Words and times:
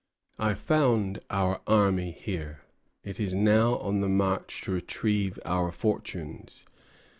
I 0.39 0.55
found 0.55 1.19
our 1.29 1.61
army 1.67 2.09
here. 2.11 2.61
It 3.03 3.19
is 3.19 3.35
now 3.35 3.75
on 3.77 4.01
the 4.01 4.09
march 4.09 4.63
to 4.63 4.71
retrieve 4.71 5.37
our 5.45 5.71
fortunes. 5.71 6.65